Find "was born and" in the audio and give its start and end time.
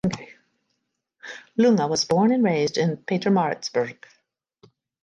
1.87-2.43